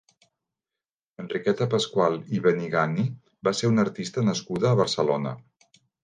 [1.23, 3.05] Enriqueta Pascual i Benigani
[3.47, 5.35] va ser una artista nascuda a Barcelona.